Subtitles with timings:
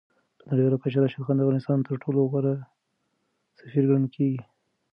[0.39, 2.55] په نړیواله کچه راشد خان د افغانستان تر ټولو غوره
[3.59, 4.41] سفیر ګڼل کېږي.